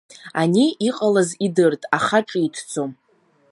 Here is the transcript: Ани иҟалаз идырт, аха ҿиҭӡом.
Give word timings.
Ани 0.41 0.65
иҟалаз 0.87 1.29
идырт, 1.45 1.81
аха 1.97 2.19
ҿиҭӡом. 2.27 2.91